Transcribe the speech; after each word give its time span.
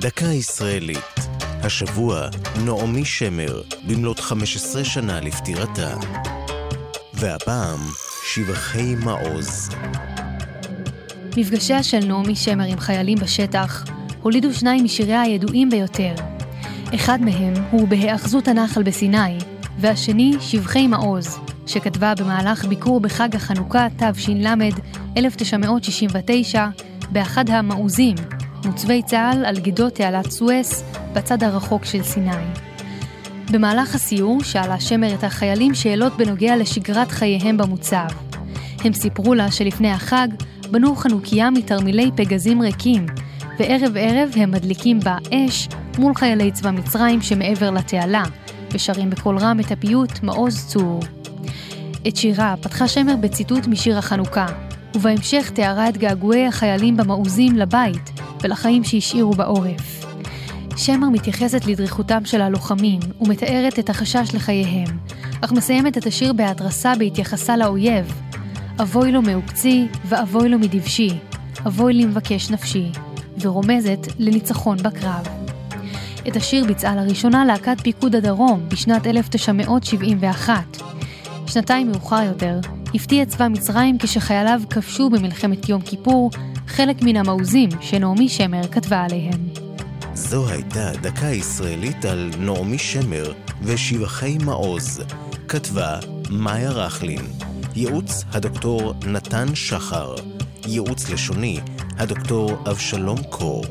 דקה 0.00 0.26
ישראלית. 0.26 1.28
השבוע 1.62 2.28
נעמי 2.64 3.04
שמר, 3.04 3.62
במלאת 3.86 4.20
15 4.20 4.84
שנה 4.84 5.20
לפטירתה. 5.20 5.94
והפעם, 7.14 7.78
שבחי 8.26 8.94
מעוז. 9.04 9.70
מפגשיה 11.36 11.82
של 11.82 11.98
נעמי 11.98 12.36
שמר 12.36 12.64
עם 12.64 12.78
חיילים 12.78 13.18
בשטח 13.18 13.84
הולידו 14.22 14.54
שניים 14.54 14.84
משיריה 14.84 15.20
הידועים 15.20 15.70
ביותר. 15.70 16.14
אחד 16.94 17.20
מהם 17.20 17.54
הוא 17.70 17.88
בהיאחזות 17.88 18.48
הנחל 18.48 18.82
בסיני, 18.82 19.38
והשני 19.78 20.32
שבחי 20.40 20.86
מעוז, 20.86 21.38
שכתבה 21.66 22.14
במהלך 22.14 22.64
ביקור 22.64 23.00
בחג 23.00 23.36
החנוכה 23.36 23.86
תש"ל 23.96 24.46
1969 25.16 26.66
באחד 27.12 27.50
המעוזים, 27.50 28.16
מוצבי 28.64 29.02
צה"ל 29.02 29.44
על 29.44 29.58
גדות 29.58 29.94
תעלת 29.94 30.30
סואס 30.30 30.84
בצד 31.12 31.42
הרחוק 31.42 31.84
של 31.84 32.02
סיני. 32.02 32.30
במהלך 33.52 33.94
הסיור 33.94 34.42
שאלה 34.42 34.80
שמר 34.80 35.14
את 35.14 35.24
החיילים 35.24 35.74
שאלות 35.74 36.16
בנוגע 36.16 36.56
לשגרת 36.56 37.10
חייהם 37.10 37.56
במוצב. 37.56 38.06
הם 38.84 38.92
סיפרו 38.92 39.34
לה 39.34 39.50
שלפני 39.50 39.90
החג 39.90 40.28
בנו 40.70 40.96
חנוכיה 40.96 41.50
מתרמילי 41.50 42.10
פגזים 42.16 42.62
ריקים, 42.62 43.06
וערב 43.58 43.96
ערב 43.96 44.30
הם 44.36 44.50
מדליקים 44.50 45.00
בה 45.00 45.16
אש 45.34 45.68
מול 45.98 46.14
חיילי 46.14 46.52
צבא 46.52 46.70
מצרים 46.70 47.22
שמעבר 47.22 47.70
לתעלה, 47.70 48.22
ושרים 48.72 49.10
בקול 49.10 49.38
רם 49.38 49.60
את 49.60 49.72
הפיוט 49.72 50.22
מעוז 50.22 50.66
צור. 50.66 51.00
את 52.08 52.16
שירה 52.16 52.54
פתחה 52.62 52.88
שמר 52.88 53.16
בציטוט 53.16 53.66
משיר 53.66 53.98
החנוכה, 53.98 54.46
ובהמשך 54.94 55.50
תיארה 55.50 55.88
את 55.88 55.96
געגועי 55.96 56.46
החיילים 56.46 56.96
במעוזים 56.96 57.56
לבית 57.56 58.20
ולחיים 58.42 58.84
שהשאירו 58.84 59.30
בעורף. 59.30 60.04
שמר 60.76 61.08
מתייחסת 61.08 61.66
לדריכותם 61.66 62.24
של 62.24 62.40
הלוחמים 62.40 63.00
ומתארת 63.20 63.78
את 63.78 63.90
החשש 63.90 64.34
לחייהם, 64.34 64.98
אך 65.40 65.52
מסיימת 65.52 65.98
את 65.98 66.06
השיר 66.06 66.32
בהתרסה 66.32 66.92
בהתייחסה 66.98 67.56
לאויב. 67.56 68.12
אבוי 68.82 69.12
לו 69.12 69.22
מעוקצי 69.22 69.88
ואבוי 70.04 70.48
לו 70.48 70.58
מדבשי, 70.58 71.10
אבוי 71.66 71.94
לי 71.94 72.04
מבקש 72.04 72.50
נפשי, 72.50 72.92
ורומזת 73.40 74.06
לניצחון 74.18 74.76
בקרב. 74.76 75.28
את 76.28 76.36
השיר 76.36 76.64
ביצעה 76.64 76.96
לראשונה 76.96 77.44
להקת 77.44 77.80
פיקוד 77.80 78.16
הדרום 78.16 78.68
בשנת 78.68 79.06
1971. 79.06 80.54
שנתיים 81.46 81.90
מאוחר 81.92 82.22
יותר, 82.22 82.60
הפתיע 82.94 83.24
צבא 83.24 83.48
מצרים 83.48 83.98
כשחייליו 83.98 84.60
כבשו 84.70 85.10
במלחמת 85.10 85.68
יום 85.68 85.80
כיפור 85.80 86.30
חלק 86.70 87.02
מן 87.02 87.16
המעוזים 87.16 87.68
שנעמי 87.80 88.28
שמר 88.28 88.68
כתבה 88.68 89.02
עליהם. 89.02 89.48
זו 90.14 90.48
הייתה 90.48 90.90
דקה 91.02 91.26
ישראלית 91.26 92.04
על 92.04 92.30
נעמי 92.38 92.78
שמר 92.78 93.32
ושבחי 93.62 94.38
מעוז. 94.44 95.02
כתבה 95.48 95.98
מאיה 96.30 96.70
רכלין. 96.70 97.22
ייעוץ 97.76 98.24
הדוקטור 98.32 98.94
נתן 99.06 99.54
שחר. 99.54 100.14
ייעוץ 100.66 101.10
לשוני 101.10 101.60
הדוקטור 101.98 102.56
אבשלום 102.70 103.22
קור. 103.22 103.64